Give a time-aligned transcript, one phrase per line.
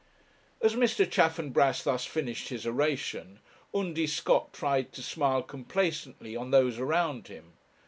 [0.63, 1.07] As Mr.
[1.07, 3.37] Chaffanbrass thus finished his oration,
[3.71, 7.53] Undy Scott tried to smile complacently on those around him.